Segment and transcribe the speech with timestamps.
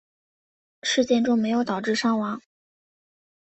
[0.81, 2.41] 事件中没有导致伤亡。